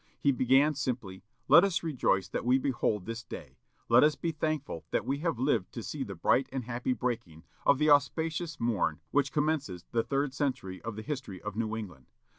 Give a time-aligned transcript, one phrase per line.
[0.19, 3.59] He began simply, "Let us rejoice that we behold this day.
[3.87, 7.43] Let us be thankful that we have lived to see the bright and happy breaking
[7.67, 12.07] of the auspicious morn which commences the third century of the history of New England....